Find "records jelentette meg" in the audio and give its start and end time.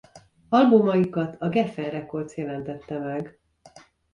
1.91-3.39